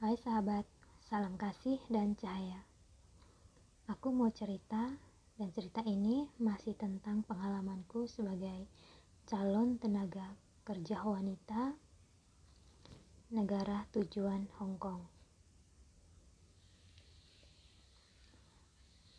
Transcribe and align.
Hai 0.00 0.16
sahabat, 0.16 0.64
salam 1.12 1.36
kasih 1.36 1.76
dan 1.92 2.16
cahaya. 2.16 2.64
Aku 3.84 4.08
mau 4.08 4.32
cerita, 4.32 4.96
dan 5.36 5.48
cerita 5.52 5.84
ini 5.84 6.24
masih 6.40 6.72
tentang 6.72 7.20
pengalamanku 7.28 8.08
sebagai 8.08 8.64
calon 9.28 9.76
tenaga 9.76 10.24
kerja 10.64 11.04
wanita 11.04 11.76
negara 13.28 13.84
tujuan 13.92 14.48
Hong 14.56 14.80
Kong. 14.80 15.04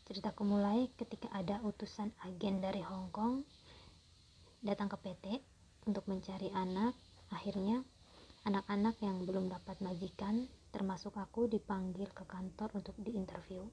Ceritaku 0.09 0.41
mulai 0.49 0.89
ketika 0.97 1.29
ada 1.29 1.61
utusan 1.61 2.09
agen 2.25 2.57
dari 2.57 2.81
Hong 2.81 3.13
Kong 3.13 3.45
datang 4.65 4.89
ke 4.89 4.97
PT 4.97 5.45
untuk 5.85 6.09
mencari 6.09 6.49
anak. 6.57 6.97
Akhirnya, 7.29 7.85
anak-anak 8.49 8.97
yang 9.05 9.29
belum 9.29 9.45
dapat 9.45 9.77
majikan 9.85 10.49
termasuk 10.71 11.19
aku 11.19 11.51
dipanggil 11.51 12.07
ke 12.15 12.23
kantor 12.23 12.71
untuk 12.79 12.95
diinterview. 13.03 13.67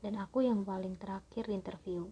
Dan 0.00 0.16
aku 0.20 0.44
yang 0.44 0.64
paling 0.64 0.96
terakhir 0.96 1.48
interview. 1.48 2.08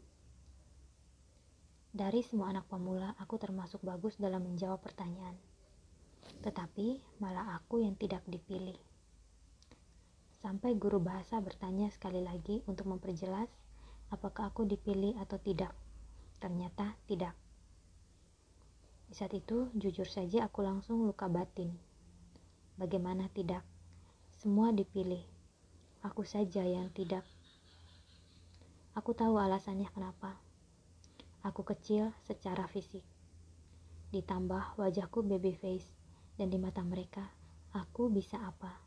Dari 1.89 2.21
semua 2.21 2.53
anak 2.53 2.69
pemula, 2.69 3.17
aku 3.17 3.41
termasuk 3.41 3.81
bagus 3.81 4.21
dalam 4.21 4.45
menjawab 4.45 4.81
pertanyaan. 4.81 5.37
Tetapi 6.45 7.21
malah 7.21 7.57
aku 7.57 7.81
yang 7.81 7.97
tidak 7.97 8.21
dipilih. 8.29 8.77
Sampai 10.45 10.77
guru 10.77 11.01
bahasa 11.01 11.41
bertanya 11.41 11.89
sekali 11.89 12.21
lagi 12.21 12.61
untuk 12.69 12.93
memperjelas 12.93 13.49
apakah 14.13 14.53
aku 14.53 14.69
dipilih 14.69 15.17
atau 15.21 15.41
tidak. 15.41 15.73
Ternyata 16.39 16.97
tidak. 17.09 17.33
Di 19.09 19.17
saat 19.17 19.33
itu, 19.33 19.73
jujur 19.73 20.05
saja 20.05 20.45
aku 20.45 20.61
langsung 20.61 21.09
luka 21.09 21.27
batin 21.27 21.88
Bagaimana 22.79 23.27
tidak? 23.35 23.67
Semua 24.39 24.71
dipilih. 24.71 25.27
Aku 26.07 26.23
saja 26.23 26.63
yang 26.63 26.95
tidak. 26.95 27.27
Aku 28.95 29.19
tahu 29.19 29.35
alasannya 29.35 29.91
kenapa. 29.91 30.39
Aku 31.43 31.67
kecil 31.67 32.15
secara 32.23 32.71
fisik. 32.71 33.03
Ditambah 34.15 34.79
wajahku 34.79 35.27
baby 35.27 35.59
face 35.59 35.91
dan 36.39 36.55
di 36.55 36.59
mata 36.63 36.87
mereka, 36.87 37.27
aku 37.75 38.15
bisa 38.15 38.39
apa? 38.47 38.79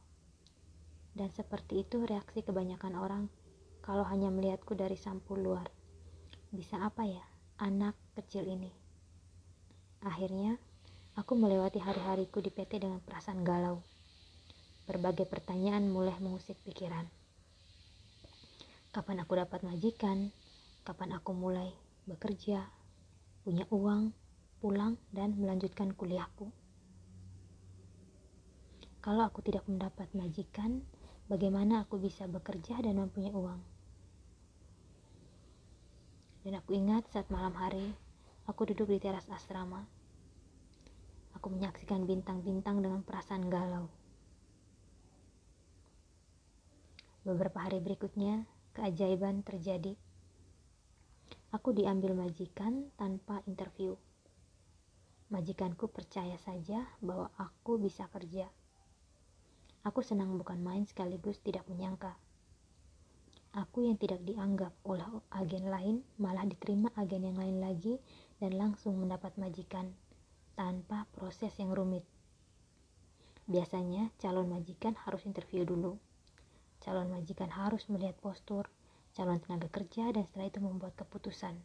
Dan 1.11 1.27
seperti 1.27 1.83
itu 1.83 2.07
reaksi 2.07 2.47
kebanyakan 2.47 2.95
orang 2.95 3.27
kalau 3.83 4.07
hanya 4.07 4.31
melihatku 4.31 4.71
dari 4.71 4.95
sampul 4.95 5.35
luar. 5.35 5.67
Bisa 6.47 6.79
apa 6.79 7.03
ya 7.03 7.27
anak 7.59 7.99
kecil 8.15 8.47
ini? 8.47 8.71
Akhirnya, 9.99 10.55
Aku 11.19 11.35
melewati 11.35 11.75
hari-hariku 11.75 12.39
di 12.39 12.47
PT 12.47 12.87
dengan 12.87 13.03
perasaan 13.03 13.43
galau. 13.43 13.83
Berbagai 14.87 15.27
pertanyaan 15.27 15.91
mulai 15.91 16.15
mengusik 16.23 16.55
pikiran. 16.63 17.03
Kapan 18.95 19.19
aku 19.19 19.35
dapat 19.35 19.59
majikan? 19.67 20.31
Kapan 20.87 21.19
aku 21.19 21.35
mulai 21.35 21.67
bekerja, 22.07 22.63
punya 23.43 23.67
uang, 23.75 24.15
pulang, 24.63 24.95
dan 25.11 25.35
melanjutkan 25.35 25.91
kuliahku? 25.91 26.47
Kalau 29.03 29.27
aku 29.27 29.43
tidak 29.43 29.67
mendapat 29.67 30.07
majikan, 30.15 30.79
bagaimana 31.27 31.83
aku 31.83 31.99
bisa 31.99 32.23
bekerja 32.23 32.79
dan 32.79 32.95
mempunyai 32.95 33.35
uang? 33.35 33.59
Dan 36.47 36.55
aku 36.55 36.71
ingat 36.71 37.03
saat 37.11 37.27
malam 37.27 37.51
hari, 37.51 37.91
aku 38.47 38.63
duduk 38.71 38.87
di 38.87 39.03
teras 39.03 39.27
asrama 39.27 39.83
Aku 41.41 41.49
menyaksikan 41.49 42.05
bintang-bintang 42.05 42.85
dengan 42.85 43.01
perasaan 43.01 43.49
galau. 43.49 43.89
Beberapa 47.25 47.65
hari 47.65 47.81
berikutnya, 47.81 48.45
keajaiban 48.77 49.41
terjadi. 49.41 49.97
Aku 51.49 51.73
diambil 51.73 52.13
majikan 52.13 52.93
tanpa 52.93 53.41
interview. 53.49 53.97
Majikanku 55.33 55.89
percaya 55.89 56.37
saja 56.37 56.85
bahwa 57.01 57.33
aku 57.41 57.81
bisa 57.81 58.05
kerja. 58.13 58.45
Aku 59.81 60.05
senang 60.05 60.37
bukan 60.37 60.61
main 60.61 60.85
sekaligus 60.85 61.41
tidak 61.41 61.65
menyangka. 61.65 62.21
Aku 63.57 63.81
yang 63.81 63.97
tidak 63.97 64.21
dianggap 64.29 64.77
oleh 64.85 65.09
agen 65.33 65.73
lain 65.73 66.05
malah 66.21 66.45
diterima 66.45 66.93
agen 66.93 67.33
yang 67.33 67.41
lain 67.41 67.57
lagi 67.57 67.97
dan 68.37 68.61
langsung 68.61 69.01
mendapat 69.01 69.33
majikan 69.41 69.89
tanpa 70.53 71.09
proses 71.15 71.51
yang 71.57 71.71
rumit. 71.73 72.03
Biasanya 73.49 74.11
calon 74.21 74.47
majikan 74.51 74.95
harus 75.07 75.23
interview 75.27 75.65
dulu. 75.65 75.99
Calon 76.81 77.11
majikan 77.11 77.51
harus 77.51 77.85
melihat 77.91 78.17
postur 78.19 78.69
calon 79.11 79.43
tenaga 79.43 79.67
kerja 79.67 80.07
dan 80.15 80.23
setelah 80.23 80.47
itu 80.47 80.59
membuat 80.63 80.95
keputusan 80.95 81.59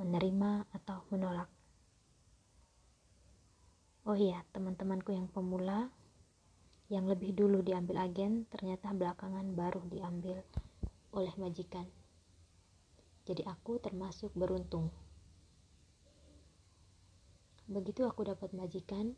menerima 0.00 0.64
atau 0.72 1.04
menolak. 1.12 1.48
Oh 4.08 4.16
iya, 4.16 4.40
teman-temanku 4.56 5.12
yang 5.12 5.28
pemula 5.28 5.92
yang 6.88 7.04
lebih 7.06 7.36
dulu 7.36 7.60
diambil 7.60 8.02
agen 8.02 8.48
ternyata 8.48 8.90
belakangan 8.96 9.44
baru 9.52 9.84
diambil 9.92 10.40
oleh 11.12 11.30
majikan. 11.36 11.84
Jadi 13.28 13.44
aku 13.44 13.76
termasuk 13.78 14.32
beruntung. 14.32 14.88
Begitu 17.70 18.02
aku 18.02 18.26
dapat 18.26 18.50
majikan, 18.50 19.14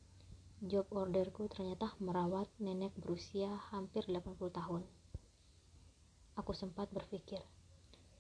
job 0.60 0.84
orderku 0.92 1.48
ternyata 1.48 1.96
merawat 2.04 2.52
nenek 2.60 2.92
berusia 3.00 3.48
hampir 3.72 4.04
80 4.04 4.36
tahun. 4.52 4.84
Aku 6.36 6.52
sempat 6.52 6.92
berpikir, 6.92 7.40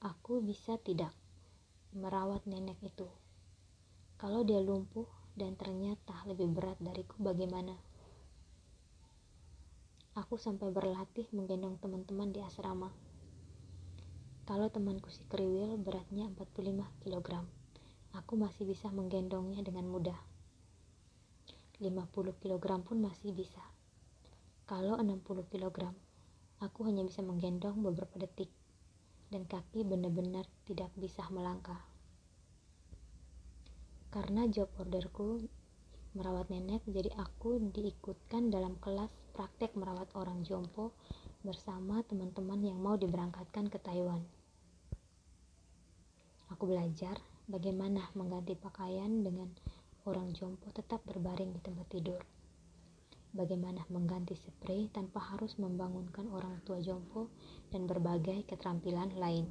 aku 0.00 0.40
bisa 0.40 0.80
tidak 0.80 1.12
merawat 1.92 2.48
nenek 2.48 2.80
itu. 2.80 3.04
Kalau 4.16 4.40
dia 4.40 4.56
lumpuh 4.56 5.04
dan 5.36 5.52
ternyata 5.52 6.16
lebih 6.24 6.48
berat 6.48 6.80
dariku 6.80 7.20
bagaimana? 7.20 7.76
Aku 10.16 10.40
sampai 10.40 10.72
berlatih 10.72 11.28
menggendong 11.36 11.76
teman-teman 11.76 12.32
di 12.32 12.40
asrama. 12.40 12.88
Kalau 14.48 14.72
temanku 14.72 15.12
si 15.12 15.20
kriwil 15.28 15.76
beratnya 15.76 16.32
45 16.32 17.04
kg 17.04 17.61
aku 18.12 18.36
masih 18.36 18.68
bisa 18.68 18.92
menggendongnya 18.92 19.64
dengan 19.64 19.88
mudah. 19.88 20.16
50 21.80 22.06
kg 22.38 22.66
pun 22.84 22.96
masih 23.00 23.32
bisa. 23.32 23.60
Kalau 24.68 25.00
60 25.00 25.24
kg, 25.48 25.90
aku 26.62 26.80
hanya 26.86 27.02
bisa 27.02 27.24
menggendong 27.24 27.82
beberapa 27.82 28.20
detik 28.20 28.52
dan 29.32 29.48
kaki 29.48 29.82
benar-benar 29.82 30.44
tidak 30.68 30.92
bisa 30.94 31.24
melangkah. 31.32 31.80
Karena 34.12 34.44
job 34.44 34.68
orderku 34.76 35.40
merawat 36.12 36.52
nenek, 36.52 36.84
jadi 36.84 37.08
aku 37.16 37.56
diikutkan 37.72 38.52
dalam 38.52 38.76
kelas 38.76 39.08
praktek 39.32 39.72
merawat 39.72 40.12
orang 40.12 40.44
jompo 40.44 40.92
bersama 41.40 42.04
teman-teman 42.04 42.60
yang 42.60 42.76
mau 42.76 43.00
diberangkatkan 43.00 43.72
ke 43.72 43.80
Taiwan. 43.80 44.20
Aku 46.52 46.68
belajar 46.68 47.16
bagaimana 47.52 48.08
mengganti 48.16 48.56
pakaian 48.56 49.20
dengan 49.20 49.52
orang 50.08 50.32
jompo 50.32 50.72
tetap 50.72 51.04
berbaring 51.04 51.52
di 51.52 51.60
tempat 51.60 51.84
tidur. 51.92 52.24
Bagaimana 53.36 53.84
mengganti 53.92 54.32
spray 54.32 54.88
tanpa 54.88 55.20
harus 55.20 55.60
membangunkan 55.60 56.32
orang 56.32 56.64
tua 56.64 56.80
jompo 56.80 57.28
dan 57.68 57.84
berbagai 57.84 58.48
keterampilan 58.48 59.12
lain. 59.20 59.44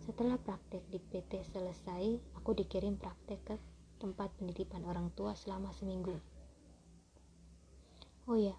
Setelah 0.00 0.40
praktek 0.40 0.80
di 0.88 0.96
PT 0.96 1.44
selesai, 1.52 2.32
aku 2.40 2.56
dikirim 2.56 2.96
praktek 2.96 3.40
ke 3.44 3.56
tempat 4.00 4.32
penitipan 4.40 4.80
orang 4.88 5.12
tua 5.12 5.36
selama 5.36 5.76
seminggu. 5.76 6.16
Oh 8.24 8.38
ya, 8.40 8.56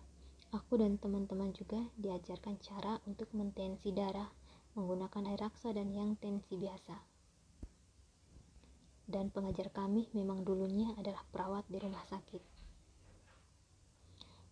aku 0.53 0.77
dan 0.77 1.01
teman-teman 1.01 1.49
juga 1.57 1.81
diajarkan 1.97 2.61
cara 2.61 3.01
untuk 3.09 3.31
mentensi 3.33 3.89
darah 3.91 4.36
menggunakan 4.77 5.33
air 5.33 5.41
raksa 5.41 5.73
dan 5.73 5.89
yang 5.89 6.13
tensi 6.21 6.53
biasa. 6.53 6.93
Dan 9.09 9.33
pengajar 9.33 9.73
kami 9.73 10.05
memang 10.13 10.45
dulunya 10.45 10.93
adalah 11.01 11.25
perawat 11.33 11.65
di 11.65 11.81
rumah 11.81 12.05
sakit. 12.05 12.43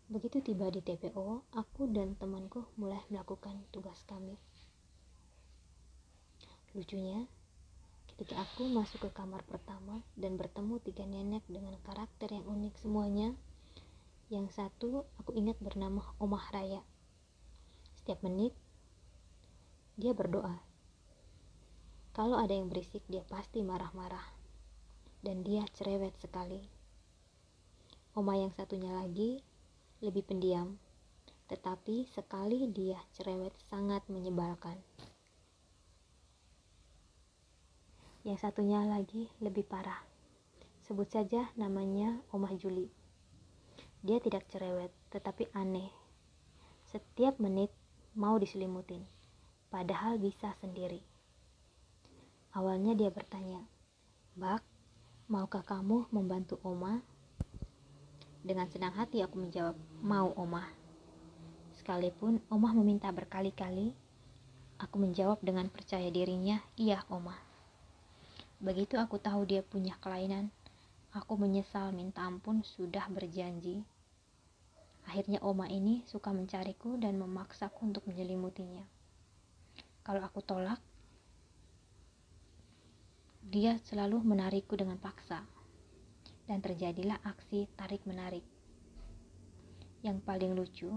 Begitu 0.10 0.42
tiba 0.42 0.74
di 0.74 0.82
TPO, 0.82 1.46
aku 1.54 1.86
dan 1.94 2.18
temanku 2.18 2.66
mulai 2.82 3.02
melakukan 3.14 3.62
tugas 3.70 4.02
kami. 4.10 4.34
Lucunya, 6.74 7.30
ketika 8.10 8.42
aku 8.42 8.66
masuk 8.70 9.06
ke 9.06 9.10
kamar 9.14 9.46
pertama 9.46 10.02
dan 10.18 10.38
bertemu 10.38 10.82
tiga 10.82 11.06
nenek 11.06 11.46
dengan 11.46 11.78
karakter 11.86 12.34
yang 12.34 12.46
unik 12.50 12.74
semuanya, 12.82 13.38
yang 14.34 14.50
satu 14.50 15.06
aku 15.22 15.38
ingat 15.38 15.62
bernama 15.62 16.02
Omah 16.18 16.50
Raya. 16.50 16.82
Setiap 18.02 18.26
menit 18.26 18.54
dia 19.96 20.12
berdoa. 20.12 20.60
Kalau 22.12 22.36
ada 22.36 22.52
yang 22.52 22.68
berisik, 22.68 23.04
dia 23.08 23.24
pasti 23.28 23.64
marah-marah. 23.64 24.24
Dan 25.24 25.44
dia 25.44 25.64
cerewet 25.72 26.16
sekali. 26.20 26.64
Oma 28.16 28.36
yang 28.40 28.52
satunya 28.56 28.92
lagi, 28.92 29.40
lebih 30.04 30.24
pendiam, 30.28 30.76
tetapi 31.48 32.08
sekali 32.12 32.68
dia 32.72 33.00
cerewet 33.16 33.56
sangat 33.72 34.04
menyebalkan. 34.12 34.80
Yang 38.28 38.48
satunya 38.48 38.84
lagi 38.84 39.32
lebih 39.40 39.64
parah. 39.64 40.04
Sebut 40.84 41.08
saja 41.08 41.50
namanya 41.56 42.20
Omah 42.36 42.52
Juli. 42.60 42.92
Dia 44.04 44.20
tidak 44.20 44.46
cerewet, 44.52 44.92
tetapi 45.10 45.50
aneh. 45.56 45.90
Setiap 46.86 47.40
menit 47.42 47.72
mau 48.14 48.38
diselimutin, 48.38 49.02
padahal 49.76 50.16
bisa 50.16 50.56
sendiri. 50.64 51.04
Awalnya 52.56 52.96
dia 52.96 53.12
bertanya, 53.12 53.60
Bak, 54.40 54.64
maukah 55.28 55.68
kamu 55.68 56.08
membantu 56.16 56.56
Oma? 56.64 57.04
Dengan 58.40 58.72
senang 58.72 58.96
hati 58.96 59.20
aku 59.20 59.36
menjawab, 59.36 59.76
mau 60.00 60.32
Oma. 60.40 60.64
Sekalipun 61.76 62.40
Oma 62.48 62.72
meminta 62.72 63.12
berkali-kali, 63.12 63.92
aku 64.80 64.96
menjawab 64.96 65.44
dengan 65.44 65.68
percaya 65.68 66.08
dirinya, 66.08 66.64
iya 66.80 67.04
Oma. 67.12 67.36
Begitu 68.64 68.96
aku 68.96 69.20
tahu 69.20 69.44
dia 69.44 69.60
punya 69.60 70.00
kelainan, 70.00 70.56
aku 71.12 71.36
menyesal 71.36 71.92
minta 71.92 72.24
ampun 72.24 72.64
sudah 72.64 73.12
berjanji. 73.12 73.84
Akhirnya 75.04 75.44
Oma 75.44 75.68
ini 75.68 76.08
suka 76.08 76.32
mencariku 76.32 76.96
dan 76.96 77.20
memaksaku 77.20 77.92
untuk 77.92 78.08
menyelimutinya. 78.08 78.96
Kalau 80.06 80.22
aku 80.22 80.38
tolak, 80.46 80.78
dia 83.42 83.82
selalu 83.90 84.22
menarikku 84.22 84.78
dengan 84.78 85.02
paksa, 85.02 85.42
dan 86.46 86.62
terjadilah 86.62 87.18
aksi 87.26 87.66
tarik-menarik. 87.74 88.46
Yang 90.06 90.22
paling 90.22 90.54
lucu, 90.54 90.94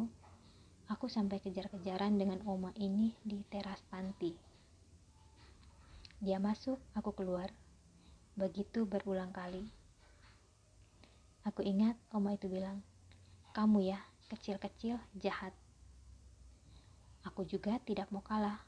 aku 0.92 1.08
sampai 1.08 1.40
kejar-kejaran 1.40 2.20
dengan 2.20 2.44
Oma 2.44 2.68
ini 2.76 3.16
di 3.24 3.40
teras 3.48 3.80
panti. 3.88 4.36
Dia 6.20 6.36
masuk, 6.36 6.76
aku 6.92 7.16
keluar. 7.16 7.48
Begitu 8.36 8.84
berulang 8.84 9.32
kali. 9.32 9.64
Aku 11.48 11.64
ingat 11.64 11.96
Oma 12.12 12.36
itu 12.36 12.44
bilang, 12.44 12.84
"Kamu 13.56 13.80
ya, 13.80 14.04
kecil-kecil 14.28 15.00
jahat." 15.16 15.56
Aku 17.24 17.48
juga 17.48 17.80
tidak 17.88 18.12
mau 18.12 18.20
kalah. 18.20 18.67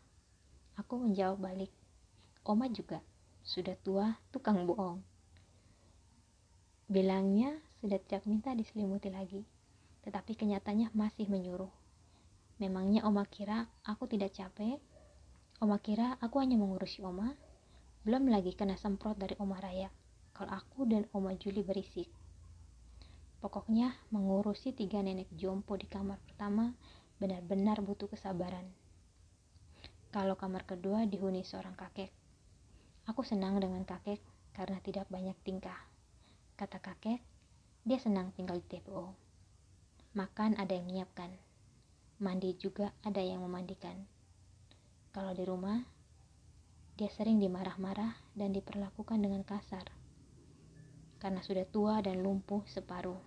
Aku 0.81 0.97
menjawab 0.97 1.45
balik, 1.45 1.73
"Oma 2.49 2.73
juga." 2.73 3.05
sudah 3.41 3.77
tua, 3.81 4.21
tukang 4.31 4.69
bohong. 4.69 5.01
Bilangnya 6.91 7.55
sudah 7.81 7.97
tidak 8.03 8.27
minta 8.29 8.53
diselimuti 8.53 9.09
lagi, 9.09 9.47
tetapi 10.05 10.37
kenyataannya 10.37 10.93
masih 10.93 11.31
menyuruh. 11.31 11.71
Memangnya 12.61 13.09
Oma 13.09 13.25
kira 13.25 13.71
aku 13.87 14.05
tidak 14.11 14.37
capek? 14.37 14.77
Oma 15.65 15.81
kira 15.81 16.21
aku 16.21 16.43
hanya 16.43 16.61
mengurusi 16.61 17.01
Oma? 17.01 17.33
Belum 18.05 18.29
lagi 18.29 18.53
kena 18.53 18.77
semprot 18.77 19.17
dari 19.17 19.37
Oma 19.41 19.61
Raya, 19.61 19.89
kalau 20.37 20.53
aku 20.53 20.85
dan 20.85 21.09
Oma 21.17 21.33
Juli 21.37 21.65
berisik. 21.65 22.09
Pokoknya 23.41 23.97
mengurusi 24.13 24.77
tiga 24.77 25.01
nenek 25.01 25.33
jompo 25.33 25.73
di 25.81 25.89
kamar 25.89 26.21
pertama 26.21 26.77
benar-benar 27.17 27.81
butuh 27.81 28.09
kesabaran. 28.13 28.69
Kalau 30.11 30.35
kamar 30.35 30.67
kedua 30.67 31.07
dihuni 31.07 31.47
seorang 31.47 31.79
kakek, 31.79 32.11
Aku 33.11 33.27
senang 33.27 33.59
dengan 33.59 33.83
kakek 33.83 34.23
karena 34.55 34.79
tidak 34.87 35.11
banyak 35.11 35.35
tingkah. 35.43 35.75
Kata 36.55 36.79
kakek, 36.79 37.19
dia 37.83 37.99
senang 37.99 38.31
tinggal 38.39 38.63
di 38.63 38.67
TPO. 38.71 39.11
Makan 40.15 40.55
ada 40.61 40.79
yang 40.79 40.87
menyiapkan. 40.87 41.35
Mandi 42.23 42.55
juga 42.55 42.95
ada 43.03 43.19
yang 43.19 43.43
memandikan. 43.43 43.99
Kalau 45.11 45.35
di 45.35 45.43
rumah, 45.43 45.83
dia 46.95 47.11
sering 47.11 47.43
dimarah-marah 47.43 48.15
dan 48.39 48.55
diperlakukan 48.55 49.19
dengan 49.19 49.43
kasar. 49.43 49.91
Karena 51.19 51.43
sudah 51.43 51.67
tua 51.67 51.99
dan 52.05 52.23
lumpuh 52.23 52.63
separuh. 52.71 53.19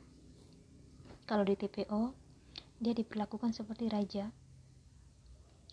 Kalau 1.27 1.43
di 1.43 1.59
TPO, 1.59 2.15
dia 2.79 2.95
diperlakukan 2.95 3.51
seperti 3.51 3.91
raja. 3.91 4.31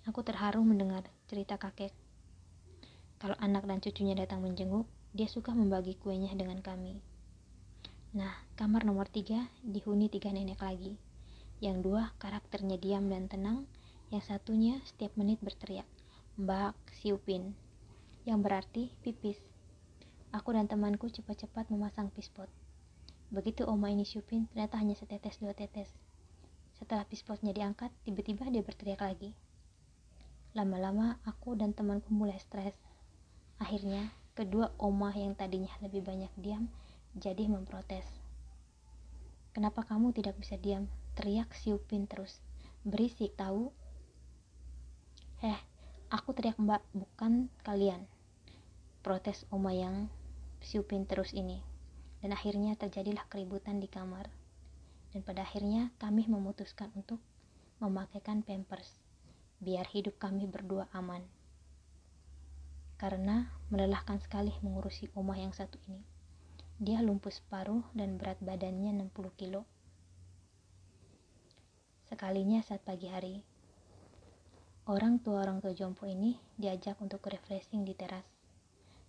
Aku 0.09 0.25
terharu 0.25 0.65
mendengar 0.65 1.05
cerita 1.29 1.61
kakek 1.61 1.93
kalau 3.21 3.37
anak 3.37 3.69
dan 3.69 3.85
cucunya 3.85 4.17
datang 4.17 4.41
menjenguk, 4.41 4.89
dia 5.13 5.29
suka 5.29 5.53
membagi 5.53 5.93
kuenya 6.01 6.33
dengan 6.33 6.65
kami. 6.65 7.05
Nah, 8.17 8.33
kamar 8.57 8.89
nomor 8.89 9.13
tiga 9.13 9.53
dihuni 9.61 10.09
tiga 10.09 10.33
nenek 10.33 10.57
lagi. 10.57 10.97
Yang 11.61 11.85
dua 11.85 12.17
karakternya 12.17 12.81
diam 12.81 13.13
dan 13.13 13.29
tenang, 13.29 13.69
yang 14.09 14.25
satunya 14.25 14.81
setiap 14.89 15.13
menit 15.21 15.37
berteriak, 15.45 15.85
Mbak 16.41 16.73
Siupin, 16.97 17.53
yang 18.25 18.41
berarti 18.41 18.89
pipis. 19.05 19.37
Aku 20.33 20.57
dan 20.57 20.65
temanku 20.65 21.13
cepat-cepat 21.13 21.69
memasang 21.69 22.09
pispot. 22.09 22.49
Begitu 23.29 23.69
oma 23.69 23.93
ini 23.93 24.09
siupin, 24.09 24.49
ternyata 24.49 24.81
hanya 24.81 24.97
setetes 24.97 25.37
dua 25.45 25.53
tetes. 25.53 25.93
Setelah 26.81 27.05
pispotnya 27.05 27.53
diangkat, 27.53 27.93
tiba-tiba 28.09 28.49
dia 28.49 28.65
berteriak 28.65 29.05
lagi. 29.05 29.37
Lama-lama 30.55 31.23
aku 31.23 31.55
dan 31.55 31.71
temanku 31.75 32.11
mulai 32.11 32.39
stres 32.43 32.75
Akhirnya, 33.61 34.09
kedua 34.33 34.73
omah 34.81 35.13
yang 35.13 35.37
tadinya 35.37 35.69
lebih 35.85 36.01
banyak 36.01 36.33
diam 36.41 36.73
jadi 37.13 37.45
memprotes. 37.45 38.09
Kenapa 39.53 39.85
kamu 39.85 40.17
tidak 40.17 40.41
bisa 40.41 40.57
diam? 40.57 40.89
Teriak 41.13 41.53
si 41.53 41.69
Upin 41.77 42.09
terus. 42.09 42.41
Berisik 42.81 43.37
tahu? 43.37 43.69
Eh, 45.45 45.61
aku 46.09 46.33
teriak 46.33 46.57
mbak, 46.57 46.81
bukan 46.97 47.53
kalian. 47.61 48.09
Protes 49.05 49.45
oma 49.53 49.77
yang 49.77 50.09
si 50.65 50.81
Upin 50.81 51.05
terus 51.05 51.37
ini. 51.37 51.61
Dan 52.25 52.33
akhirnya 52.33 52.81
terjadilah 52.81 53.29
keributan 53.29 53.77
di 53.77 53.93
kamar. 53.93 54.33
Dan 55.13 55.21
pada 55.21 55.45
akhirnya 55.45 55.93
kami 56.01 56.25
memutuskan 56.25 56.89
untuk 56.97 57.21
memakaikan 57.77 58.41
pampers. 58.41 59.00
Biar 59.61 59.85
hidup 59.93 60.17
kami 60.17 60.49
berdua 60.49 60.89
aman 60.97 61.21
karena 63.01 63.49
melelahkan 63.73 64.21
sekali 64.21 64.53
mengurusi 64.61 65.09
omah 65.17 65.41
yang 65.41 65.57
satu 65.57 65.81
ini. 65.89 66.05
Dia 66.77 67.01
lumpuh 67.01 67.33
separuh 67.33 67.81
dan 67.97 68.21
berat 68.21 68.37
badannya 68.45 68.93
60 68.93 69.41
kilo. 69.41 69.65
Sekalinya 72.05 72.61
saat 72.61 72.85
pagi 72.85 73.09
hari, 73.09 73.41
orang 74.85 75.17
tua 75.25 75.49
orang 75.49 75.65
tua 75.65 75.73
jompo 75.73 76.05
ini 76.05 76.37
diajak 76.61 77.01
untuk 77.01 77.25
refreshing 77.25 77.89
di 77.89 77.97
teras. 77.97 78.29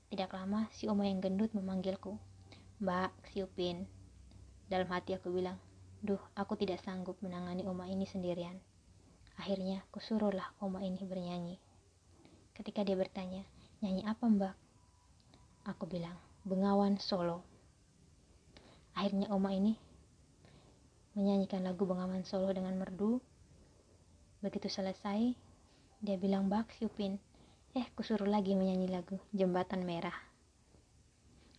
Tidak 0.08 0.32
lama, 0.32 0.72
si 0.72 0.88
oma 0.88 1.04
yang 1.04 1.20
gendut 1.20 1.52
memanggilku. 1.52 2.16
Mbak, 2.80 3.12
si 3.28 3.44
Upin. 3.44 3.84
Dalam 4.72 4.88
hati 4.88 5.20
aku 5.20 5.36
bilang, 5.36 5.60
duh, 6.00 6.20
aku 6.32 6.56
tidak 6.56 6.80
sanggup 6.80 7.20
menangani 7.20 7.68
oma 7.68 7.92
ini 7.92 8.08
sendirian. 8.08 8.56
Akhirnya, 9.42 9.82
kusuruhlah 9.90 10.54
oma 10.62 10.86
ini 10.86 11.02
bernyanyi. 11.02 11.58
Ketika 12.54 12.86
dia 12.86 12.94
bertanya, 12.94 13.42
Nyanyi 13.82 14.06
apa 14.06 14.30
mbak? 14.30 14.54
Aku 15.66 15.90
bilang, 15.90 16.14
Bengawan 16.46 17.02
Solo. 17.02 17.42
Akhirnya 18.94 19.34
oma 19.34 19.50
ini 19.50 19.74
menyanyikan 21.18 21.66
lagu 21.66 21.90
Bengawan 21.90 22.22
Solo 22.22 22.54
dengan 22.54 22.78
merdu. 22.78 23.18
Begitu 24.46 24.70
selesai, 24.70 25.34
dia 26.06 26.18
bilang, 26.22 26.46
Bak 26.46 26.78
Siupin, 26.78 27.18
eh 27.74 27.90
kusuruh 27.98 28.30
lagi 28.30 28.54
menyanyi 28.54 28.94
lagu 28.94 29.18
Jembatan 29.34 29.82
Merah. 29.82 30.14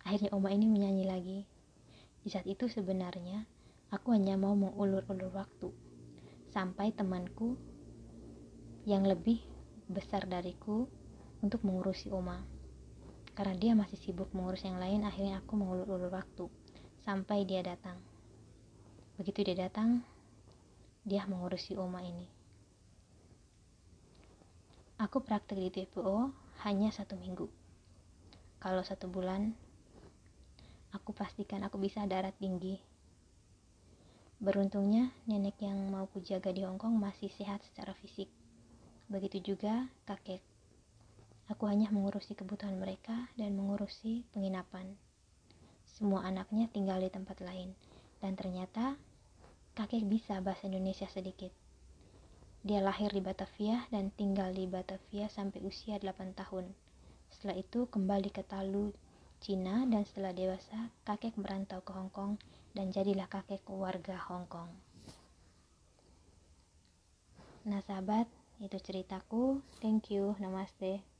Akhirnya 0.06 0.30
oma 0.30 0.54
ini 0.54 0.70
menyanyi 0.70 1.04
lagi. 1.10 1.40
Di 2.22 2.30
saat 2.30 2.46
itu 2.46 2.70
sebenarnya 2.70 3.42
aku 3.90 4.14
hanya 4.14 4.38
mau 4.38 4.54
mengulur-ulur 4.54 5.34
waktu 5.34 5.74
sampai 6.54 6.94
temanku 6.94 7.71
yang 8.82 9.06
lebih 9.06 9.38
besar 9.86 10.26
dariku 10.26 10.90
untuk 11.38 11.62
mengurusi 11.62 12.10
Oma. 12.10 12.42
Karena 13.32 13.54
dia 13.56 13.72
masih 13.78 13.96
sibuk 13.96 14.34
mengurus 14.34 14.66
yang 14.66 14.82
lain, 14.82 15.06
akhirnya 15.06 15.40
aku 15.40 15.54
mengulur-ulur 15.54 16.10
waktu 16.10 16.50
sampai 17.06 17.46
dia 17.46 17.62
datang. 17.62 17.96
Begitu 19.16 19.46
dia 19.46 19.70
datang, 19.70 20.02
dia 21.06 21.22
mengurusi 21.30 21.78
Oma 21.78 22.02
ini. 22.02 22.26
Aku 25.02 25.18
praktek 25.22 25.58
di 25.58 25.70
TPO 25.70 26.30
hanya 26.62 26.90
satu 26.94 27.18
minggu. 27.18 27.50
Kalau 28.62 28.86
satu 28.86 29.10
bulan, 29.10 29.50
aku 30.94 31.10
pastikan 31.10 31.66
aku 31.66 31.78
bisa 31.82 32.06
darat 32.06 32.38
tinggi. 32.38 32.78
Beruntungnya, 34.38 35.10
nenek 35.26 35.58
yang 35.62 35.78
mau 35.90 36.06
kujaga 36.10 36.50
di 36.54 36.62
Hongkong 36.62 36.94
masih 36.98 37.30
sehat 37.34 37.62
secara 37.66 37.94
fisik. 37.98 38.41
Begitu 39.12 39.52
juga 39.52 39.92
kakek 40.08 40.40
Aku 41.52 41.68
hanya 41.68 41.92
mengurusi 41.92 42.32
kebutuhan 42.32 42.80
mereka 42.80 43.28
dan 43.36 43.52
mengurusi 43.52 44.24
penginapan. 44.32 44.94
Semua 45.84 46.24
anaknya 46.24 46.70
tinggal 46.72 46.96
di 47.02 47.12
tempat 47.12 47.44
lain, 47.44 47.76
dan 48.24 48.38
ternyata 48.38 48.96
kakek 49.76 50.08
bisa 50.08 50.40
bahasa 50.40 50.64
Indonesia 50.64 51.04
sedikit. 51.12 51.52
Dia 52.64 52.80
lahir 52.80 53.12
di 53.12 53.20
Batavia 53.20 53.84
dan 53.92 54.14
tinggal 54.16 54.54
di 54.56 54.64
Batavia 54.64 55.28
sampai 55.28 55.60
usia 55.60 56.00
8 56.00 56.32
tahun. 56.32 56.72
Setelah 57.28 57.60
itu 57.60 57.84
kembali 57.90 58.32
ke 58.32 58.46
Talu, 58.48 58.94
Cina 59.42 59.84
dan 59.84 60.08
setelah 60.08 60.32
dewasa 60.32 60.88
kakek 61.04 61.36
merantau 61.36 61.84
ke 61.84 61.92
Hong 61.92 62.08
Kong 62.08 62.40
dan 62.72 62.88
jadilah 62.94 63.28
kakek 63.28 63.66
warga 63.68 64.16
Hong 64.30 64.48
Kong. 64.48 64.72
Nah 67.66 67.82
sahabat, 67.82 68.30
itu 68.62 68.78
ceritaku. 68.78 69.58
Thank 69.82 70.14
you. 70.14 70.38
Namaste. 70.38 71.02